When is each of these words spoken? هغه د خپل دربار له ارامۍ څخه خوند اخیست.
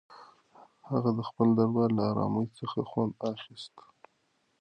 هغه 0.89 1.09
د 1.17 1.19
خپل 1.29 1.47
دربار 1.57 1.89
له 1.97 2.03
ارامۍ 2.11 2.47
څخه 2.59 2.79
خوند 2.89 3.13
اخیست. 3.31 3.75